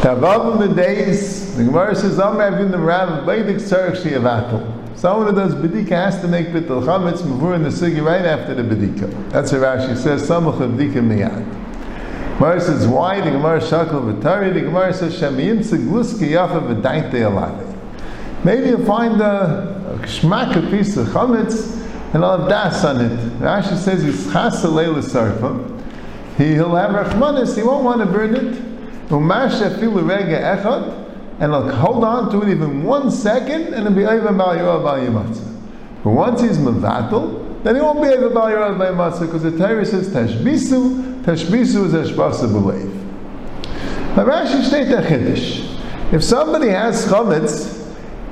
Tavav 0.00 0.62
in 0.62 0.68
the 0.68 0.74
days, 0.74 1.56
the 1.56 1.64
Gemara 1.64 1.96
says, 1.96 2.20
Amr 2.20 2.42
Avin 2.42 2.70
the 2.70 2.78
Rav, 2.78 3.24
Vedic 3.24 3.56
Tzarech 3.56 3.96
Shiavatel. 3.96 4.96
Someone 4.96 5.26
who 5.26 5.34
does 5.34 5.54
Bedika 5.56 5.90
has 5.90 6.20
to 6.20 6.28
make 6.28 6.48
Bittul 6.48 6.84
Chametz 6.84 7.22
Mavur 7.22 7.56
in 7.56 7.64
the 7.64 7.68
Sugi 7.68 8.00
right 8.04 8.24
after 8.24 8.54
the 8.54 8.62
Bedika. 8.62 9.10
That's 9.30 9.50
what 9.50 9.62
Rashi 9.62 9.96
says, 9.96 10.22
Samach 10.28 10.58
Bedika 10.58 11.00
Miyad. 11.02 11.44
Gemara 12.38 12.60
says, 12.60 12.86
why? 12.86 13.20
The 13.20 13.32
Gemara 13.32 13.60
Shakal 13.60 14.20
V'tari, 14.20 14.54
the 14.54 14.60
Gemara 14.60 14.94
says, 14.94 15.18
Shamiyim 15.20 15.58
Tzegluski 15.58 16.28
Yafa 16.30 16.60
V'dainte 16.62 17.12
Alade. 17.12 17.66
Maybe 18.44 18.68
you'll 18.68 18.86
find 18.86 19.20
a, 19.20 19.94
a 19.94 19.98
shmak, 20.06 20.56
a 20.56 20.70
piece 20.70 20.96
of 20.96 21.08
chametz, 21.08 21.79
and 22.12 22.24
I'll 22.24 22.38
have 22.38 22.48
das 22.48 22.84
on 22.84 23.00
it. 23.00 23.12
Rashi 23.38 23.76
says, 23.76 24.02
he's 24.02 24.32
chas 24.32 24.64
leila 24.64 25.00
sarfa. 25.00 25.76
He'll 26.36 26.74
have 26.74 26.90
rachmanis, 26.90 27.56
he 27.56 27.62
won't 27.62 27.84
want 27.84 28.00
to 28.00 28.06
burn 28.06 28.34
it. 28.34 29.08
Umash 29.08 29.60
afilu 29.60 30.08
rega 30.08 30.40
echad, 30.40 31.08
and 31.38 31.52
he'll 31.52 31.68
hold 31.76 32.02
on 32.02 32.30
to 32.30 32.42
it 32.42 32.50
even 32.50 32.82
one 32.82 33.10
second, 33.10 33.74
and 33.74 33.86
it'll 33.86 33.92
be 33.92 34.06
over 34.06 34.32
bal 34.32 34.56
yorah 34.56 34.82
bal. 34.82 35.24
But 36.02 36.10
once 36.10 36.40
he's 36.40 36.58
mevatel, 36.58 37.62
then 37.62 37.74
he 37.76 37.80
won't 37.80 38.02
be 38.02 38.08
over 38.08 38.30
bal 38.30 38.50
yorah 38.50 38.76
bal 38.76 39.20
because 39.20 39.42
the 39.42 39.56
Torah 39.56 39.84
says 39.84 40.08
tashbisu, 40.08 41.22
tashbisu 41.22 41.86
is 41.86 42.10
ashbasa 42.10 42.48
b'leiv. 42.48 42.90
Now 44.16 44.24
Rashi 44.24 44.64
states 44.64 44.90
that 44.90 45.04
chiddush. 45.04 46.12
If 46.12 46.24
somebody 46.24 46.68
has 46.68 47.06
chametz, 47.06 47.78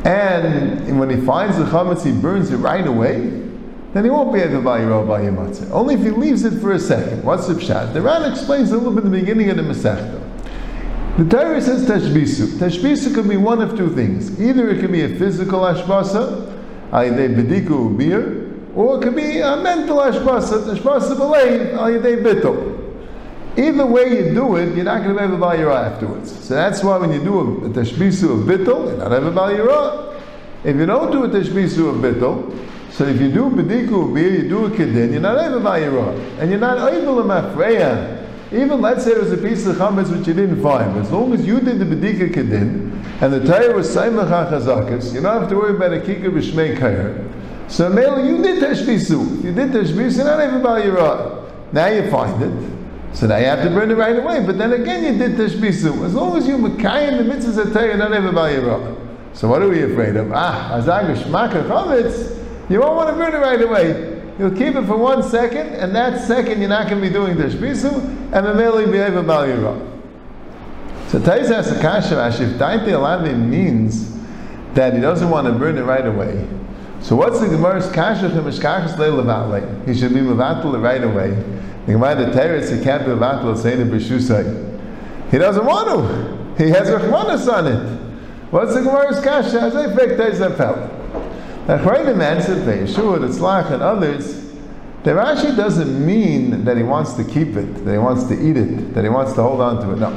and 0.04 0.98
when 0.98 1.10
he 1.10 1.24
finds 1.24 1.56
the 1.58 1.64
chametz, 1.64 2.04
he 2.04 2.12
burns 2.12 2.50
it 2.50 2.56
right 2.56 2.86
away, 2.86 3.47
then 3.94 4.04
he 4.04 4.10
won't 4.10 4.32
be 4.32 4.40
able 4.40 4.54
to 4.54 4.60
buy 4.60 4.80
your 4.80 5.04
buy 5.04 5.22
your 5.22 5.32
matzah. 5.32 5.70
Only 5.70 5.94
if 5.94 6.02
he 6.02 6.10
leaves 6.10 6.44
it 6.44 6.60
for 6.60 6.72
a 6.72 6.78
second. 6.78 7.24
What's 7.24 7.46
the 7.46 7.54
pshat? 7.54 7.94
The 7.94 8.02
Ran 8.02 8.30
explains 8.30 8.70
a 8.70 8.76
little 8.76 8.92
bit 8.92 9.04
in 9.04 9.10
the 9.10 9.18
beginning 9.18 9.50
of 9.50 9.56
the 9.56 9.62
Masechta. 9.62 10.28
The 11.18 11.24
Torah 11.24 11.60
says 11.60 11.88
tashbisu. 11.88 12.58
Tashbisu 12.58 13.14
can 13.14 13.28
be 13.28 13.36
one 13.36 13.60
of 13.60 13.76
two 13.76 13.92
things. 13.94 14.40
Either 14.40 14.68
it 14.70 14.80
can 14.80 14.92
be 14.92 15.02
a 15.02 15.08
physical 15.18 15.60
ashbasa, 15.60 16.46
ayidei 16.92 17.34
bediku 17.34 17.96
beer, 17.98 18.54
or 18.76 18.98
it 18.98 19.02
can 19.02 19.16
be 19.16 19.40
a 19.40 19.56
mental 19.56 19.96
ashbasa, 19.96 20.76
ashbasa 20.76 21.16
b'lein, 21.16 21.72
ayidei 21.76 22.22
bitul. 22.22 22.78
Either 23.56 23.84
way 23.84 24.26
you 24.26 24.34
do 24.34 24.54
it, 24.54 24.76
you're 24.76 24.84
not 24.84 25.02
going 25.02 25.16
to 25.16 25.26
to 25.26 25.36
buy 25.36 25.56
your 25.56 25.72
afterwards. 25.72 26.30
So 26.44 26.54
that's 26.54 26.84
why 26.84 26.98
when 26.98 27.12
you 27.12 27.24
do 27.24 27.38
a, 27.40 27.66
a 27.66 27.70
tashbisu 27.70 28.40
of 28.40 28.46
bittul, 28.46 28.86
you're 28.86 29.08
not 29.08 29.18
to 29.18 29.30
buy 29.32 29.52
your 29.54 30.14
If 30.62 30.76
you 30.76 30.86
don't 30.86 31.10
do 31.10 31.24
a 31.24 31.28
tashbisu 31.28 31.88
of 31.88 31.96
bittul, 31.96 32.68
so 32.98 33.06
if 33.06 33.20
you 33.20 33.30
do 33.30 33.48
bediku 33.48 34.12
beer, 34.12 34.42
you 34.42 34.48
do 34.48 34.64
a 34.64 34.70
kedin, 34.70 35.12
you're 35.12 35.20
not 35.20 35.62
buy 35.62 35.78
your 35.78 36.10
And 36.40 36.50
you're 36.50 36.58
not 36.58 36.92
able 36.92 37.22
to 37.22 37.28
mafreya. 37.28 38.26
Even 38.50 38.80
let's 38.80 39.04
say 39.04 39.12
it 39.12 39.20
was 39.20 39.30
a 39.30 39.36
piece 39.36 39.64
of 39.68 39.76
chametz 39.76 40.10
which 40.10 40.26
you 40.26 40.34
didn't 40.34 40.60
find, 40.60 40.98
as 40.98 41.08
long 41.12 41.32
as 41.32 41.46
you 41.46 41.60
did 41.60 41.78
the 41.78 41.84
bedika 41.84 42.28
kedin, 42.28 43.00
and 43.22 43.32
the 43.32 43.38
Torah 43.46 43.72
was 43.72 43.94
saimach 43.94 44.50
chazakas, 44.50 45.14
you 45.14 45.20
don't 45.20 45.42
have 45.42 45.48
to 45.48 45.54
worry 45.54 45.76
about 45.76 45.92
a 45.92 46.00
kikar 46.00 46.32
b'shmei 46.32 46.76
kayer. 46.76 47.70
So 47.70 47.88
Mela, 47.88 48.26
you 48.26 48.42
did 48.42 48.60
tashbisu. 48.60 49.44
You 49.44 49.52
did 49.52 49.70
tashbisu, 49.70 50.16
you're 50.16 50.24
not 50.24 50.64
buy 50.64 50.82
your 50.82 51.46
Now 51.70 51.86
you 51.86 52.10
find 52.10 52.42
it. 52.42 53.14
So 53.14 53.28
now 53.28 53.36
you 53.36 53.44
have 53.44 53.62
to 53.62 53.70
burn 53.70 53.92
it 53.92 53.94
right 53.94 54.18
away. 54.18 54.44
But 54.44 54.58
then 54.58 54.72
again, 54.72 55.04
you 55.04 55.16
did 55.16 55.36
tashbisu. 55.36 56.04
As 56.04 56.14
long 56.14 56.36
as 56.36 56.48
you 56.48 56.56
makayim 56.56 57.18
the 57.18 57.32
mitzvahs 57.32 57.64
of 57.64 57.72
Torah, 57.72 57.96
not 57.96 58.12
ever 58.12 58.32
by 58.32 58.54
your 58.54 58.98
So 59.34 59.46
what 59.46 59.62
are 59.62 59.68
we 59.68 59.84
afraid 59.84 60.16
of? 60.16 60.32
Ah, 60.32 60.72
azag 60.72 61.14
shmaka 61.14 61.62
chametz. 61.68 62.37
You 62.68 62.80
won't 62.80 62.96
want 62.96 63.08
to 63.08 63.14
burn 63.14 63.34
it 63.34 63.38
right 63.38 63.60
away. 63.60 64.22
You'll 64.38 64.50
keep 64.50 64.76
it 64.76 64.86
for 64.86 64.96
one 64.96 65.22
second, 65.22 65.74
and 65.74 65.94
that 65.96 66.24
second 66.26 66.60
you're 66.60 66.68
not 66.68 66.88
going 66.88 67.02
to 67.02 67.08
be 67.08 67.12
doing 67.12 67.36
tashbisu, 67.36 68.32
and 68.32 68.46
the 68.46 68.52
will 68.52 68.92
be 68.92 68.98
able 68.98 69.22
by 69.24 69.46
your 69.46 69.60
So 71.08 71.18
Tais 71.18 71.48
has 71.48 71.76
a 71.76 71.80
kasha 71.80 72.14
if 72.28 72.58
Daite 72.58 72.86
Alavi 72.86 73.36
means 73.36 74.16
that 74.74 74.94
he 74.94 75.00
doesn't 75.00 75.30
want 75.30 75.46
to 75.46 75.52
burn 75.52 75.76
it 75.78 75.82
right 75.82 76.06
away. 76.06 76.46
So 77.00 77.16
what's 77.16 77.40
the 77.40 77.48
Gemara's 77.48 77.90
kasha 77.90 78.28
for 78.30 78.42
mishkachas 78.42 78.96
le'levatle? 78.96 79.88
He 79.88 79.98
should 79.98 80.12
be 80.12 80.20
mevatel 80.20 80.80
right 80.80 81.02
away. 81.02 81.30
The 81.86 81.92
Gemara 81.92 82.14
the 82.16 82.26
Teretz, 82.26 82.76
he 82.76 82.84
can't 82.84 83.04
be 83.04 83.12
mevatel 83.12 83.56
say 83.56 83.76
the 83.76 83.84
b'shusay. 83.84 85.30
He 85.30 85.38
doesn't 85.38 85.64
want 85.64 85.88
to. 85.88 86.62
He 86.62 86.70
has 86.70 86.88
rachmanas 86.88 87.50
on 87.52 87.66
it. 87.66 87.98
What's 88.50 88.74
the 88.74 88.82
Gemara's 88.82 89.20
kasha? 89.20 89.60
As 89.62 89.74
I 89.74 90.54
felt. 90.54 90.97
Now, 91.68 91.76
Chayim 91.76 92.22
answered 92.22 92.64
the 92.64 92.72
Yeshua, 92.72 93.20
the 93.20 93.26
Tzlach, 93.26 93.70
and 93.70 93.82
others, 93.82 94.42
that 95.02 95.14
Rashi 95.14 95.54
doesn't 95.54 96.04
mean 96.04 96.64
that 96.64 96.78
he 96.78 96.82
wants 96.82 97.12
to 97.12 97.24
keep 97.24 97.56
it, 97.56 97.84
that 97.84 97.92
he 97.92 97.98
wants 97.98 98.24
to 98.24 98.34
eat 98.34 98.56
it, 98.56 98.94
that 98.94 99.04
he 99.04 99.10
wants 99.10 99.34
to 99.34 99.42
hold 99.42 99.60
on 99.60 99.82
to 99.82 99.92
it. 99.92 99.98
No. 99.98 100.08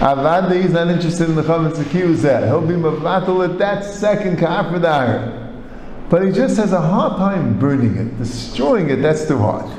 Avada, 0.00 0.60
he's 0.60 0.72
not 0.72 0.88
interested 0.88 1.28
in 1.28 1.36
the 1.36 1.42
chametz 1.42 1.76
that. 2.22 2.44
He'll 2.44 2.60
be 2.60 2.74
mavatal 2.74 3.48
at 3.48 3.58
that 3.58 3.84
second 3.84 4.40
ka'afadar. 4.40 5.46
But 6.10 6.26
he 6.26 6.32
just 6.32 6.56
has 6.56 6.72
a 6.72 6.80
hard 6.80 7.18
time 7.18 7.56
burning 7.60 7.96
it, 7.96 8.18
destroying 8.18 8.90
it, 8.90 8.96
that's 8.96 9.28
too 9.28 9.38
hard. 9.38 9.70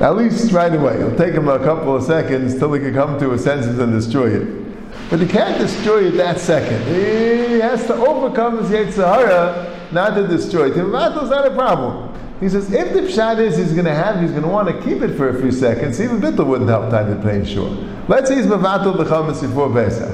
At 0.00 0.16
least 0.16 0.52
right 0.52 0.72
away. 0.72 1.00
It'll 1.00 1.16
take 1.16 1.34
him 1.34 1.48
a 1.48 1.58
couple 1.58 1.96
of 1.96 2.04
seconds 2.04 2.56
till 2.58 2.72
he 2.74 2.80
can 2.80 2.94
come 2.94 3.18
to 3.18 3.32
a 3.32 3.38
senses 3.38 3.78
and 3.80 3.92
destroy 3.92 4.40
it. 4.40 4.63
But 5.10 5.20
he 5.20 5.26
can't 5.26 5.58
destroy 5.58 6.08
it 6.08 6.12
that 6.12 6.40
second. 6.40 6.82
He 6.86 7.60
has 7.60 7.86
to 7.86 7.94
overcome 7.94 8.58
his 8.58 8.70
Yetzirah 8.70 9.92
not 9.92 10.14
to 10.14 10.26
destroy 10.26 10.70
it. 10.70 10.74
Timato 10.74 11.22
is 11.22 11.30
not 11.30 11.46
a 11.46 11.54
problem. 11.54 12.12
He 12.40 12.48
says, 12.48 12.72
if 12.72 12.92
the 12.92 13.00
pshat 13.00 13.38
is 13.38 13.56
he's 13.56 13.72
going 13.72 13.84
to 13.84 13.94
have, 13.94 14.20
he's 14.20 14.30
going 14.30 14.42
to 14.42 14.48
want 14.48 14.68
to 14.68 14.74
keep 14.82 15.02
it 15.02 15.16
for 15.16 15.28
a 15.28 15.40
few 15.40 15.52
seconds, 15.52 16.00
even 16.00 16.20
Bittul 16.20 16.46
wouldn't 16.46 16.68
help 16.68 16.90
time 16.90 17.14
to 17.14 17.22
play 17.22 17.44
sure. 17.44 17.70
Let's 18.08 18.28
say 18.28 18.36
he's 18.36 18.46
Mavatul 18.46 18.96
B'chametz 18.96 19.40
before 19.40 19.72
Pesach. 19.72 20.12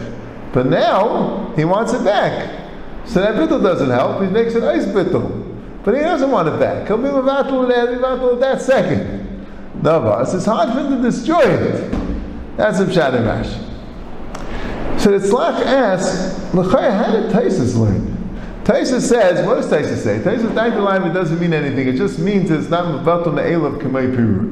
But 0.53 0.67
now, 0.67 1.53
he 1.57 1.65
wants 1.65 1.93
it 1.93 2.05
back. 2.05 2.71
So 3.07 3.21
that 3.21 3.37
Bittul 3.37 3.63
doesn't 3.63 3.89
help, 3.89 4.23
he 4.23 4.29
makes 4.29 4.55
it 4.55 4.63
ice 4.63 4.85
Bittul. 4.85 5.47
But 5.83 5.95
he 5.95 6.01
doesn't 6.01 6.31
want 6.31 6.49
it 6.49 6.61
back. 6.61 6.87
He'll 6.87 6.99
be 6.99 7.05
Mavatul 7.05 7.69
that, 7.69 8.41
that 8.41 8.61
second. 8.61 9.47
Navas, 9.83 10.35
it's 10.35 10.45
hard 10.45 10.73
for 10.75 10.81
him 10.81 10.97
to 10.97 11.03
destroy 11.03 11.41
it. 11.41 11.91
That's 12.57 12.81
a 12.81 12.85
pshat 12.85 13.13
Rashi. 13.13 13.70
So 15.01 15.19
the 15.19 15.27
Tzlach 15.27 15.65
asks, 15.65 16.55
L'chaya, 16.55 16.93
how 16.93 17.11
did 17.11 17.33
Taisus 17.33 17.75
learn? 17.75 18.19
Taisus 18.65 19.01
says, 19.01 19.47
what 19.47 19.55
does 19.55 19.67
Taisus 19.69 19.97
say? 19.97 20.19
Taisus 20.19 20.53
Daitalim, 20.53 21.09
it 21.09 21.15
doesn't 21.15 21.41
mean 21.41 21.55
anything. 21.55 21.89
It 21.89 21.97
just 21.97 22.19
means 22.19 22.51
it's 22.51 22.69
not 22.69 22.85
Mavatul 22.85 23.33
Me'el 23.33 23.65
of 23.65 23.77
Kamei 23.77 24.15
Piru. 24.15 24.51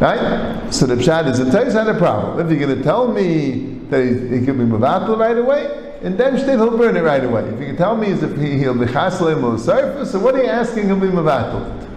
Right? 0.00 0.72
So 0.72 0.86
the 0.86 0.96
Pshat 0.96 1.30
is, 1.30 1.38
Taisus 1.38 1.72
had 1.72 1.86
a 1.86 1.96
problem, 1.96 2.44
if 2.44 2.50
you're 2.50 2.66
going 2.66 2.78
to 2.78 2.82
tell 2.82 3.12
me 3.12 3.78
that 3.90 4.04
he, 4.04 4.44
can 4.44 4.58
be 4.58 4.64
Mavatul 4.64 5.16
right 5.16 5.38
away, 5.38 5.94
and 6.02 6.18
then 6.18 6.36
state 6.36 6.56
he'll 6.56 6.76
burn 6.76 6.96
it 6.96 7.02
right 7.02 7.22
away. 7.22 7.44
If 7.44 7.60
you 7.60 7.66
can 7.66 7.76
tell 7.76 7.96
me 7.96 8.08
if 8.08 8.36
he, 8.38 8.58
he'll 8.58 8.74
be 8.74 8.86
Chasleim 8.86 9.44
or 9.44 9.56
so 10.04 10.18
what 10.18 10.34
are 10.34 10.42
you 10.42 10.48
asking 10.48 10.86
he'll 10.86 10.98
be 10.98 11.06
Mavatul? 11.06 11.87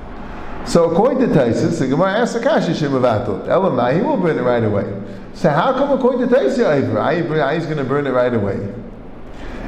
So 0.66 0.90
according 0.92 1.20
to 1.28 1.28
Taisus, 1.28 1.80
the 1.80 1.88
Gemara 1.88 2.20
asks 2.20 2.38
Akashi 2.38 2.74
Shemavatul. 2.74 3.48
Elamai, 3.48 3.96
he 3.96 4.02
will 4.02 4.18
burn 4.18 4.38
it 4.38 4.42
right 4.42 4.64
away. 4.64 4.86
So 5.34 5.50
how 5.50 5.74
come 5.74 5.92
according 5.98 6.30
to 6.30 6.36
Taisus, 6.36 7.54
he's 7.54 7.66
going 7.66 7.78
to 7.78 7.84
burn 7.84 8.06
it 8.06 8.12
right 8.12 8.34
away? 8.34 8.58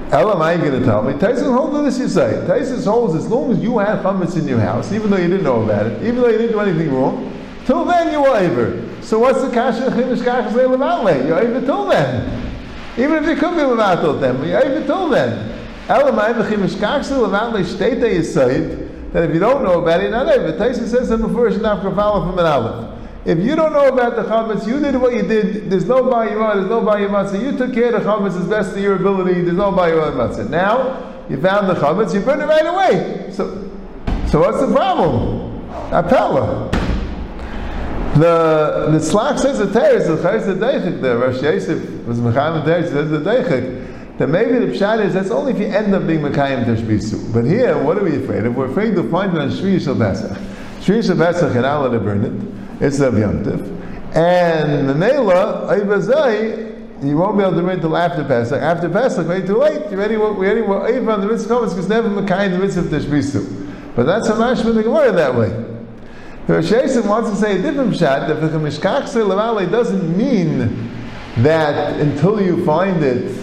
Elamai 0.10 0.60
going 0.62 0.80
to 0.80 0.86
tell 0.86 1.02
me? 1.02 1.14
Taisus 1.14 1.52
holds 1.52 1.84
this 1.84 1.98
you 2.00 2.08
say. 2.08 2.34
Taisus 2.46 2.86
holds 2.86 3.16
as 3.16 3.28
long 3.28 3.52
as 3.52 3.60
you 3.60 3.80
have 3.80 4.00
chametz 4.00 4.38
in 4.38 4.48
your 4.48 4.60
house, 4.60 4.92
even 4.92 5.10
though 5.10 5.18
you 5.18 5.28
didn't 5.28 5.44
know 5.44 5.64
about 5.64 5.88
it, 5.88 6.04
even 6.04 6.18
though 6.18 6.30
you 6.30 6.38
didn't 6.38 6.52
do 6.52 6.60
anything 6.60 6.94
wrong, 6.94 7.34
till 7.66 7.84
then 7.86 8.12
you 8.12 8.22
were 8.22 8.30
over. 8.30 9.02
So 9.02 9.18
what's 9.18 9.42
the 9.42 9.50
kasha 9.50 9.90
chimish 9.90 10.20
kachas 10.20 10.52
le'lematle? 10.52 11.26
You're 11.26 11.40
over 11.40 11.60
till 11.66 11.88
then. 11.88 12.54
Even 12.98 13.24
if 13.24 13.30
you 13.30 13.36
could 13.36 13.56
be 13.56 13.64
levatul 13.64 14.22
then, 14.22 14.48
you're 14.48 14.64
over 14.64 14.86
till 14.86 15.10
then. 15.10 15.60
Elamai 15.88 16.34
v'chimish 16.36 16.76
kachas 16.76 17.10
that 17.80 18.14
you 18.14 18.24
say 18.24 18.83
that 19.14 19.30
if 19.30 19.34
you 19.34 19.40
don't 19.40 19.64
know 19.64 19.82
about 19.82 20.02
it, 20.02 20.10
not 20.10 20.28
even. 20.36 20.58
Tyson 20.58 20.88
says 20.88 21.12
in 21.12 21.22
the 21.22 21.30
first 21.30 21.60
Naf 21.60 21.82
Kafala 21.82 22.28
from 22.28 22.40
an 22.40 22.46
Aleph. 22.46 23.00
If 23.26 23.40
you 23.40 23.56
don't 23.56 23.72
know 23.72 23.88
about 23.88 24.16
the 24.16 24.24
chametz, 24.24 24.68
you 24.68 24.80
did 24.80 25.00
what 25.00 25.14
you 25.14 25.22
did. 25.22 25.70
There's 25.70 25.86
no 25.86 26.02
bayimah, 26.02 26.56
there's 26.56 26.68
no 26.68 26.82
bayimah. 26.82 27.42
You 27.42 27.58
took 27.58 27.74
care 27.74 27.96
of 27.96 28.04
the 28.04 28.10
chametz 28.10 28.38
as 28.38 28.48
best 28.48 28.76
of 28.76 28.80
your 28.80 28.96
ability. 28.96 29.42
There's 29.42 29.56
no 29.56 29.72
bayimah. 29.72 30.50
Now 30.50 31.26
you 31.30 31.40
found 31.40 31.70
the 31.70 31.76
chametz, 31.76 32.14
you 32.14 32.22
burn 32.22 32.42
it 32.42 32.46
right 32.46 32.66
away. 32.66 33.32
So, 33.32 33.72
so 34.28 34.40
what's 34.42 34.60
the 34.60 34.74
problem? 34.74 35.70
Apella. 35.92 36.72
The 38.16 38.90
the 38.92 38.98
Tzlach 38.98 39.40
says 39.40 39.60
the 39.60 39.72
Teres, 39.72 40.08
the 40.08 40.18
Chayes 40.18 40.46
the 40.46 40.54
Deichik, 40.54 41.02
the 41.02 41.18
Rosh 41.18 41.42
Yosef 41.42 42.06
was 42.06 42.20
Mechayim 42.20 42.64
Teres, 42.66 42.92
the 42.92 43.20
Deichik 43.20 43.93
that 44.18 44.28
maybe 44.28 44.60
the 44.60 44.68
pshat 44.68 45.04
is 45.04 45.14
that's 45.14 45.32
only 45.32 45.54
if 45.54 45.60
you 45.60 45.66
end 45.66 45.94
up 45.96 46.06
being 46.06 46.20
Mekayim 46.20 46.66
Tashbisu. 46.66 47.34
But 47.34 47.46
here, 47.46 47.78
what 47.82 47.98
are 47.98 48.04
we 48.04 48.24
afraid 48.24 48.46
of? 48.46 48.56
We're 48.56 48.70
afraid 48.70 48.96
to 48.96 49.10
find 49.10 49.36
it 49.36 49.40
on 49.40 49.50
Shri 49.50 49.78
Yishal 49.78 49.98
Pesach. 49.98 50.38
Shri 50.82 51.02
Pesach 51.02 51.56
and 51.56 51.66
Allah 51.66 51.92
to 51.92 52.00
burn 52.00 52.24
it. 52.24 52.84
It's 52.84 53.00
of 53.00 53.18
Yom 53.18 53.38
And 54.14 54.90
Menela, 54.90 55.70
Ayvazai, 55.70 57.04
you 57.04 57.18
won't 57.18 57.38
be 57.38 57.44
able 57.44 57.56
to 57.56 57.62
burn 57.62 57.72
until 57.72 57.98
after 57.98 58.24
Pesach. 58.24 58.62
After 58.62 58.88
Pesach, 58.88 59.28
way 59.28 59.42
too 59.42 59.58
late. 59.58 59.90
You 59.90 59.98
already, 59.98 60.18
we 60.18 60.24
already 60.24 60.62
were 60.62 60.88
over 60.88 61.12
on 61.12 61.22
the 61.22 61.28
mitzvah 61.28 61.62
because 61.62 61.90
never 61.90 62.10
Mekayim 62.10 62.52
the 62.52 62.60
mitzvah 62.60 62.84
Tashbisu. 62.84 63.96
But 63.96 64.04
that's 64.04 64.28
a 64.28 64.34
mashma 64.34 64.76
the 64.76 64.84
Gemara 64.84 65.12
that 65.12 65.34
way. 65.34 65.50
The 66.46 66.56
Rosh 66.56 66.72
wants 67.06 67.30
to 67.30 67.36
say 67.38 67.58
a 67.58 67.62
different 67.62 67.96
shot 67.96 68.28
that 68.28 68.36
the 68.36 68.50
Mishkach 68.58 69.04
Levale 69.04 69.72
doesn't 69.72 70.18
mean 70.18 70.92
that 71.38 72.00
until 72.02 72.42
you 72.42 72.66
find 72.66 73.02
it, 73.02 73.43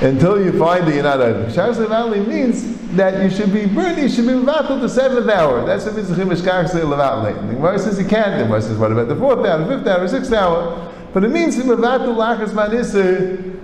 until 0.00 0.42
you 0.42 0.56
find 0.58 0.88
it, 0.88 0.94
you're 0.94 1.02
not 1.02 1.20
over. 1.20 1.44
Mishkach 1.44 1.74
Levale 1.74 2.26
means 2.26 2.78
that 2.96 3.22
you 3.22 3.30
should 3.30 3.52
be 3.52 3.66
burning, 3.66 4.04
you 4.04 4.08
should 4.08 4.26
be 4.26 4.32
mevatel 4.32 4.80
the 4.80 4.88
seventh 4.88 5.28
hour. 5.28 5.66
That's 5.66 5.84
what 5.86 5.96
means 5.96 6.08
Mishkach 6.10 6.70
Levale. 6.70 7.48
The 7.48 7.54
Gemara 7.54 7.78
says 7.78 7.98
you 7.98 8.06
can't. 8.06 8.38
The 8.38 8.44
Gemara 8.44 8.62
says 8.62 8.78
what 8.78 8.92
about 8.92 9.08
the 9.08 9.16
fourth 9.16 9.44
hour, 9.44 9.66
fifth 9.66 9.86
hour, 9.86 10.06
sixth 10.06 10.32
hour? 10.32 10.94
But 11.12 11.24
it 11.24 11.30
means 11.30 11.56
mevatel 11.56 12.14
lachas 12.14 12.50
manisir. 12.50 13.56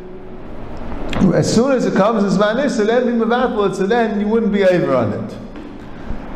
As 1.32 1.52
soon 1.54 1.72
as 1.72 1.86
it 1.86 1.94
comes 1.94 2.24
as 2.24 2.36
manisir, 2.36 2.86
then 2.86 3.06
be 3.06 3.12
mevatel 3.12 3.70
it. 3.70 3.76
So 3.76 3.86
then 3.86 4.20
you 4.20 4.26
wouldn't 4.26 4.52
be 4.52 4.64
over 4.64 4.94
on 4.94 5.12
it. 5.12 5.43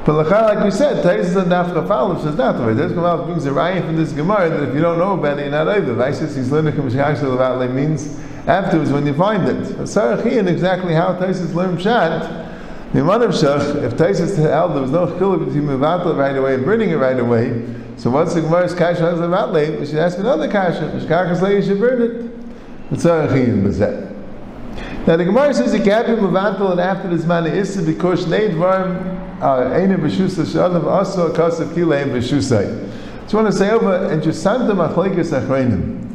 But 0.09 0.27
like 0.33 0.65
we 0.65 0.71
said, 0.71 1.05
Taisus 1.05 1.37
and 1.37 1.53
Dafka 1.53 1.87
Falif 1.87 2.23
says 2.23 2.35
not 2.35 2.57
the 2.57 2.65
way. 2.65 2.73
There's 2.73 2.93
Gemara 2.93 3.23
brings 3.27 3.45
a 3.45 3.53
riot 3.53 3.85
from 3.85 3.97
this 3.97 4.11
Gemara 4.13 4.49
that 4.49 4.71
if 4.71 4.75
you 4.75 4.81
don't 4.81 4.97
know 4.97 5.13
about 5.13 5.39
it, 5.39 5.43
you're 5.43 5.51
not 5.51 5.69
over. 5.69 5.95
Vaisis 5.95 6.35
he's 6.35 6.51
learning 6.51 6.73
from 6.77 7.75
means 7.77 8.19
afterwards 8.47 8.91
when 8.91 9.05
you 9.05 9.13
find 9.13 9.47
it. 9.47 9.59
Sarachian 9.85 10.49
exactly 10.49 10.95
how 10.95 11.13
Taisus 11.13 11.53
learned 11.53 11.83
Shat. 11.83 12.23
The 12.95 13.01
of 13.01 13.33
Shach, 13.33 13.83
if 13.83 13.99
Taisus 13.99 14.35
held 14.39 14.73
there 14.73 14.81
was 14.81 14.91
no 14.91 15.09
chiluk 15.09 15.45
between 15.45 15.65
Mevatel 15.65 16.17
right 16.17 16.35
away 16.35 16.55
and 16.55 16.65
burning 16.65 16.89
it 16.89 16.97
right 16.97 17.21
away, 17.21 17.63
so 17.99 18.09
once 18.09 18.33
the 18.33 18.41
Gemara's 18.41 18.73
kasha 18.73 19.03
has 19.03 19.19
Mevatel, 19.19 19.79
we 19.79 19.85
should 19.85 19.97
ask 19.97 20.17
another 20.17 20.51
kasha. 20.51 20.91
Mishkachas 20.91 21.67
should 21.67 21.79
burn 21.79 22.01
it. 22.01 22.89
But 22.89 23.01
Sarachian 23.01 23.63
was 23.63 23.79
that. 23.81 24.18
Now 25.09 25.17
the 25.17 25.25
Gemara 25.25 25.55
says 25.55 25.73
you 25.73 25.83
can't 25.83 26.07
be 26.07 26.13
Mevatel 26.13 26.73
and 26.73 26.81
after 26.81 27.09
this 27.09 27.25
man 27.25 27.47
is 27.47 27.81
because 27.81 28.27
Neid 28.27 28.53
Varm 28.57 29.41
uh, 29.41 29.71
Eine 29.73 29.97
b'shusa 29.97 30.45
shalav 30.45 30.83
aso 30.83 31.35
kasav 31.35 31.73
kileim 31.73 32.11
b'shusay. 32.11 33.23
Just 33.23 33.33
want 33.33 33.47
to 33.47 33.53
say 33.55 33.71
over 33.71 34.15
interesante 34.15 34.71
machlekes 34.73 35.33
achreinim. 35.33 36.07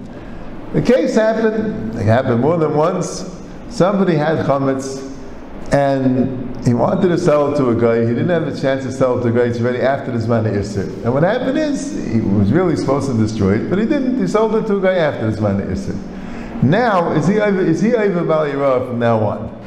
The 0.74 0.82
case 0.84 1.16
happened. 1.16 1.96
It 1.96 2.04
happened 2.04 2.42
more 2.42 2.60
than 2.60 2.76
once. 2.76 3.36
Somebody 3.70 4.14
had 4.14 4.46
chametz, 4.46 5.12
and 5.74 6.64
he 6.64 6.76
wanted 6.76 7.08
to 7.08 7.18
sell 7.18 7.52
it 7.52 7.58
to 7.58 7.70
a 7.72 7.76
guy. 7.76 8.02
He 8.02 8.14
didn't 8.14 8.30
have 8.30 8.48
a 8.48 8.56
chance 8.56 8.84
to 8.84 8.92
sell 8.92 9.18
it 9.18 9.24
to 9.24 9.30
a 9.30 9.32
guy. 9.32 9.50
It's 9.50 9.60
already 9.60 9.82
after 9.82 10.12
this 10.12 10.28
zman 10.28 10.44
isser. 10.44 10.86
And 11.04 11.16
what 11.16 11.24
happened 11.24 11.58
is 11.58 11.94
he 12.12 12.22
was 12.22 12.52
really 12.52 12.76
supposed 12.76 13.10
to 13.10 13.18
destroy 13.18 13.56
it, 13.56 13.72
but 13.72 13.80
he 13.80 13.88
didn't. 13.88 14.20
He 14.20 14.28
sold 14.28 14.54
it 14.54 14.68
to 14.68 14.78
a 14.78 14.82
guy 14.82 14.98
after 14.98 15.32
the 15.32 15.36
zman 15.36 15.66
isser. 15.66 15.98
Now 16.64 17.12
is 17.12 17.28
he 17.28 17.40
over? 17.40 17.62
Is 17.62 17.82
he 17.82 17.94
over 17.94 18.24
Bali 18.24 18.52
from 18.52 19.00
now 19.00 19.20
on? 19.20 19.64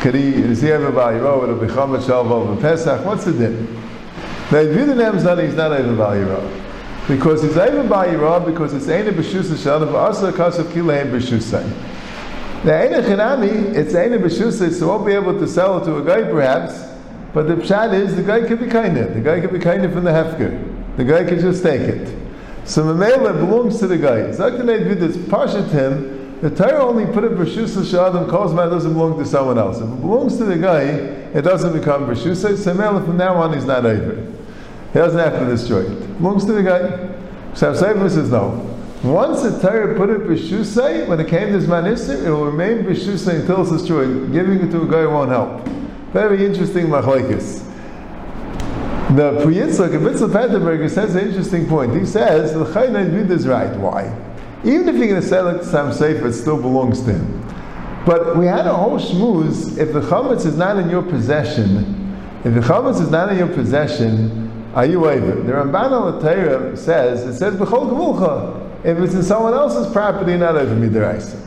Could 0.00 0.14
he, 0.14 0.28
is 0.28 0.62
he 0.62 0.70
ever 0.70 0.92
Ba'iro? 0.92 1.42
It'll 1.42 1.56
be 1.56 1.66
Chamet 1.66 2.02
Shalva 2.02 2.60
Pesach. 2.60 3.04
What's 3.04 3.24
the 3.24 3.32
din? 3.32 3.66
The 4.48 4.58
Vidin 4.58 4.96
Zani 5.18 5.42
is 5.42 5.54
not 5.56 5.72
even 5.72 5.96
Ba'iro. 5.96 7.08
Because 7.08 7.42
it's 7.42 7.56
even 7.56 7.88
Ba'iro 7.88 8.46
because 8.46 8.74
it's 8.74 8.86
Eina 8.86 9.10
B'shusa 9.10 9.56
Shalva 9.56 9.92
Asa 9.94 10.30
Kasav 10.30 10.66
Kileim 10.66 11.10
B'shusay. 11.10 11.68
The 12.62 12.70
Eina 12.70 13.02
Chinami, 13.02 13.74
it's 13.74 13.92
Eina 13.92 14.20
B'shusa, 14.20 14.72
so 14.72 14.86
won't 14.86 15.04
be 15.04 15.14
able 15.14 15.36
to 15.36 15.48
sell 15.48 15.82
it 15.82 15.84
to 15.86 15.96
a 15.96 16.04
guy 16.04 16.22
perhaps, 16.22 16.80
but 17.34 17.48
the 17.48 17.56
pshat 17.56 17.92
is 17.92 18.14
the 18.14 18.22
guy 18.22 18.46
could 18.46 18.60
be 18.60 18.68
kind 18.68 18.96
of. 18.98 19.14
The 19.14 19.20
guy 19.20 19.40
could 19.40 19.52
be 19.52 19.58
kind 19.58 19.84
of 19.84 19.92
from 19.92 20.04
the 20.04 20.12
Hefker. 20.12 20.96
The 20.96 21.04
guy 21.04 21.24
could 21.24 21.40
just 21.40 21.64
take 21.64 21.80
it. 21.80 22.16
So 22.64 22.84
Mamela 22.84 23.32
belongs 23.32 23.80
to 23.80 23.88
the 23.88 23.98
guy. 23.98 24.28
Zaktanei 24.30 24.86
Vidin, 24.86 25.02
it's 25.02 25.16
Pashat 25.16 25.70
him, 25.70 26.17
the 26.40 26.50
Torah 26.50 26.86
only 26.86 27.04
put 27.06 27.24
it 27.24 27.32
B'shusa 27.32 27.82
Shadam 27.82 28.28
Kozma 28.28 28.70
doesn't 28.70 28.92
belong 28.92 29.18
to 29.18 29.24
someone 29.24 29.58
else. 29.58 29.78
If 29.78 29.84
it 29.84 30.00
belongs 30.00 30.36
to 30.38 30.44
the 30.44 30.56
guy, 30.56 30.82
it 30.82 31.42
doesn't 31.42 31.72
become 31.72 32.06
B'shusa. 32.06 32.52
Samela 32.52 33.04
from 33.04 33.16
now 33.16 33.34
on 33.34 33.54
he's 33.54 33.64
not 33.64 33.84
over. 33.84 34.14
He 34.92 34.98
doesn't 34.98 35.18
have 35.18 35.38
to 35.40 35.46
destroy 35.46 35.80
it. 35.80 35.92
it 35.92 36.18
belongs 36.18 36.44
to 36.44 36.52
the 36.52 36.62
guy. 36.62 37.54
So 37.54 37.74
Sefer 37.74 38.08
says 38.08 38.30
no. 38.30 38.64
Once 39.02 39.42
the 39.42 39.58
Torah 39.60 39.96
put 39.96 40.10
it 40.10 40.20
B'shusay, 40.20 41.08
when 41.08 41.18
it 41.18 41.28
came 41.28 41.52
to 41.52 41.58
Zmanisir, 41.58 42.24
it 42.24 42.30
will 42.30 42.46
remain 42.46 42.84
B'shusay 42.84 43.40
until 43.40 43.62
it's 43.62 43.72
destroyed. 43.72 44.32
Giving 44.32 44.60
it 44.60 44.70
to 44.70 44.82
a 44.82 44.88
guy 44.88 45.06
won't 45.06 45.30
help. 45.30 45.66
Very 46.12 46.46
interesting 46.46 46.86
machlekes. 46.86 47.64
The 49.16 49.32
Priyitzak, 49.40 49.88
Abitzal 49.88 50.30
Petterberger 50.30 50.90
says 50.90 51.14
an 51.14 51.26
interesting 51.26 51.66
point. 51.66 51.98
He 51.98 52.04
says, 52.04 52.52
the 52.52 52.64
Chayyid 52.64 53.26
this 53.26 53.46
right. 53.46 53.74
Why? 53.76 54.14
Even 54.64 54.88
if 54.88 54.96
you're 54.96 55.08
going 55.08 55.20
to 55.20 55.26
sell 55.26 55.48
it 55.48 55.58
to 55.58 55.64
some 55.64 55.92
safe, 55.92 56.22
it 56.24 56.32
still 56.32 56.60
belongs 56.60 57.02
to 57.02 57.12
him. 57.12 57.38
But 58.04 58.36
we 58.36 58.46
had 58.46 58.66
a 58.66 58.74
whole 58.74 58.98
shmooze. 58.98 59.78
If 59.78 59.92
the 59.92 60.00
chametz 60.00 60.46
is 60.46 60.56
not 60.56 60.78
in 60.78 60.90
your 60.90 61.02
possession, 61.02 62.16
if 62.44 62.54
the 62.54 62.60
chametz 62.60 63.00
is 63.00 63.10
not 63.10 63.30
in 63.30 63.38
your 63.38 63.48
possession, 63.48 64.72
are 64.74 64.86
you 64.86 65.08
able? 65.08 65.42
The 65.42 65.52
Ramban 65.52 65.92
al 65.92 66.76
says 66.76 67.24
it 67.24 67.36
says 67.38 67.54
b'chol 67.54 67.90
gevulcha. 67.90 68.84
If 68.84 68.98
it's 68.98 69.14
in 69.14 69.22
someone 69.22 69.54
else's 69.54 69.92
property, 69.92 70.36
not 70.36 70.56
over 70.56 70.74
midraisa. 70.74 71.40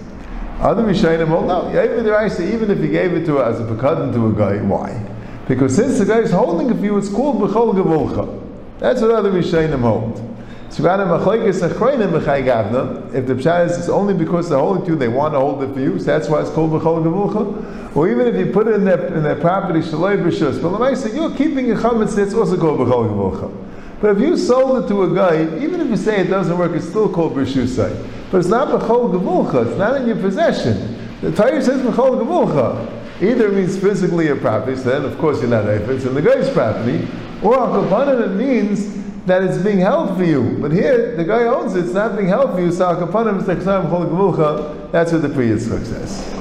Other 0.60 0.84
Rishayim 0.84 1.28
hold 1.28 1.48
no. 1.48 1.64
Midraisa, 1.64 2.54
even 2.54 2.70
if 2.70 2.80
you 2.80 2.90
gave 2.90 3.14
it 3.14 3.26
to 3.26 3.42
as 3.42 3.60
a 3.60 3.64
pekadon 3.64 4.14
to 4.14 4.28
a 4.28 4.34
guy, 4.34 4.62
why? 4.62 5.04
Because 5.48 5.76
since 5.76 5.98
the 5.98 6.06
guy 6.06 6.20
is 6.20 6.32
holding 6.32 6.70
it 6.70 6.80
for 6.80 6.98
it's 7.00 7.10
called 7.10 7.42
b'chol 7.42 7.74
gevulcha. 7.74 8.40
That's 8.80 9.02
what 9.02 9.12
other 9.12 9.32
Rishayim 9.32 9.80
hold. 9.80 10.31
If 10.72 10.78
the 10.78 10.84
pshat 13.34 13.78
is 13.78 13.90
only 13.90 14.14
because 14.14 14.48
they're 14.50 14.58
holding 14.58 14.86
to 14.86 14.92
you, 14.92 14.98
they 14.98 15.10
want 15.10 15.34
to 15.34 15.40
hold 15.40 15.62
it 15.64 15.74
for 15.74 15.82
you, 15.82 16.00
so 16.00 16.06
that's 16.06 16.30
why 16.30 16.40
it's 16.40 16.50
called 16.50 16.72
b'chol 16.72 17.04
gevulcha. 17.04 17.94
Or 17.94 18.10
even 18.10 18.26
if 18.28 18.36
you 18.36 18.54
put 18.54 18.68
it 18.68 18.76
in 18.76 18.86
their, 18.86 19.14
in 19.14 19.22
their 19.22 19.36
property, 19.36 19.80
shaloi 19.80 20.18
b'shus, 20.24 20.62
but 20.62 20.96
say 20.96 21.14
you're 21.14 21.36
keeping 21.36 21.70
a 21.72 21.76
chametz, 21.76 22.18
it's 22.18 22.34
also 22.34 22.58
called 22.58 22.80
b'chol 22.80 23.10
gevulcha. 23.10 23.52
But 24.00 24.16
if 24.16 24.22
you 24.22 24.38
sold 24.38 24.86
it 24.86 24.88
to 24.88 25.04
a 25.04 25.14
guy, 25.14 25.44
even 25.62 25.82
if 25.82 25.90
you 25.90 25.98
say 25.98 26.22
it 26.22 26.30
doesn't 26.30 26.58
work, 26.58 26.72
it's 26.72 26.88
still 26.88 27.10
called 27.10 27.34
b'shusai. 27.34 28.08
But 28.32 28.38
it's 28.38 28.48
not 28.48 28.70
b'chol 28.70 29.12
gevulcha, 29.12 29.68
it's 29.68 29.78
not 29.78 30.00
in 30.00 30.08
your 30.08 30.16
possession. 30.16 30.98
The 31.20 31.34
Torah 31.34 31.62
says 31.62 31.82
b'chol 31.82 32.22
gevulcha. 32.24 33.22
Either 33.22 33.50
it 33.50 33.56
means 33.56 33.78
physically 33.78 34.28
your 34.28 34.38
property, 34.38 34.78
so 34.78 34.84
then 34.84 35.04
of 35.04 35.18
course 35.18 35.42
you're 35.42 35.50
not 35.50 35.68
if 35.68 35.90
it's 35.90 36.06
in 36.06 36.14
the 36.14 36.22
guy's 36.22 36.50
property, 36.50 37.06
or 37.44 37.60
al 37.60 38.22
it 38.24 38.32
means 38.32 39.01
that 39.26 39.44
it's 39.44 39.58
being 39.58 39.80
held 39.80 40.18
for 40.18 40.24
you. 40.24 40.58
But 40.60 40.72
here, 40.72 41.16
the 41.16 41.24
guy 41.24 41.44
owns 41.44 41.76
it, 41.76 41.86
it's 41.86 41.94
not 41.94 42.16
being 42.16 42.28
held 42.28 42.52
for 42.52 42.62
you, 42.62 42.72
so 42.72 42.90
that's 44.92 45.12
what 45.12 45.22
the 45.22 45.30
Pri 45.30 45.60
says. 45.60 46.41